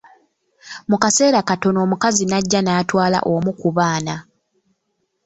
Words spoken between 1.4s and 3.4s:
katono, omukazi n'ajja n'atwala